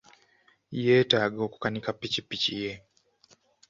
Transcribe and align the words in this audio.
Yeetaaga 0.83 1.39
okukanika 1.47 1.89
ppikipiki 1.95 2.51
ye. 2.63 2.73